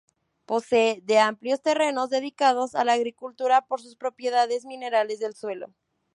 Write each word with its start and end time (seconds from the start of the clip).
Posee 0.47 0.99
de 1.03 1.19
amplios 1.19 1.61
terrenos 1.61 2.09
dedicados 2.09 2.73
a 2.73 2.83
la 2.83 2.93
agricultura 2.93 3.67
por 3.67 3.81
sus 3.83 3.95
propiedades 3.95 4.65
minerales 4.65 5.19
del 5.19 5.35
suelo. 5.35 5.71